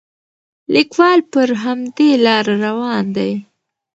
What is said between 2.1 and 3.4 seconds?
لاره روان دی.